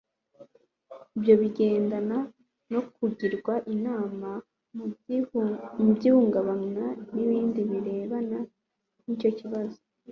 ibyo 1.15 1.33
bigendana 1.41 2.17
no 2.71 2.81
kugirwa 2.95 3.53
inama 3.73 4.29
mu 5.83 5.87
byihungabana 5.93 6.85
n'ibindi 7.13 7.59
birebana 7.69 8.39
n'icyo 9.05 9.31
kibazo 9.39 9.77